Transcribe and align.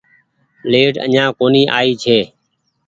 ليٽ 0.71 0.95
اڃآن 1.05 1.27
ڪونيٚ 1.39 1.71
آئي 1.77 1.91
ڇي 2.03 2.19